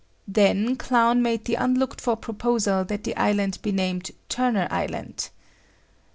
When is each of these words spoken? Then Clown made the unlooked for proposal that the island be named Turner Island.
Then 0.27 0.77
Clown 0.77 1.21
made 1.21 1.45
the 1.45 1.53
unlooked 1.53 2.01
for 2.01 2.15
proposal 2.17 2.83
that 2.85 3.03
the 3.03 3.15
island 3.15 3.59
be 3.61 3.71
named 3.71 4.09
Turner 4.29 4.67
Island. 4.71 5.29